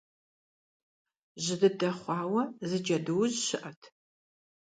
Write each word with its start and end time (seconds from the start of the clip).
Жьы 1.43 1.55
дыдэ 1.61 1.89
хъуауэ 1.99 2.43
зы 2.67 2.77
Джэдуужь 2.83 3.37
щыӀэт. 3.45 3.81